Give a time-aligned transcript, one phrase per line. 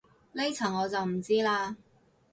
[0.31, 1.75] 呢層我就唔知嘞